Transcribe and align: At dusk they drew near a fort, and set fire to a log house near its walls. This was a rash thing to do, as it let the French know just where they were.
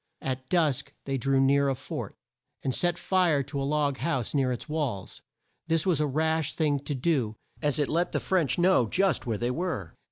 At 0.23 0.49
dusk 0.49 0.93
they 1.05 1.19
drew 1.19 1.39
near 1.39 1.69
a 1.69 1.75
fort, 1.75 2.15
and 2.63 2.73
set 2.73 2.97
fire 2.97 3.43
to 3.43 3.61
a 3.61 3.69
log 3.69 3.97
house 3.97 4.33
near 4.33 4.51
its 4.51 4.67
walls. 4.67 5.21
This 5.67 5.85
was 5.85 6.01
a 6.01 6.07
rash 6.07 6.55
thing 6.55 6.79
to 6.85 6.95
do, 6.95 7.35
as 7.61 7.77
it 7.77 7.87
let 7.87 8.11
the 8.11 8.19
French 8.19 8.57
know 8.57 8.87
just 8.89 9.27
where 9.27 9.37
they 9.37 9.51
were. 9.51 9.95